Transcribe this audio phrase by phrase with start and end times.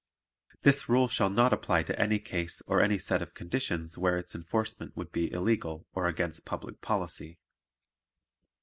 [0.63, 4.33] This rule shall not apply to any case or any set of conditions where its
[4.33, 7.37] enforcement would be illegal or against public policy.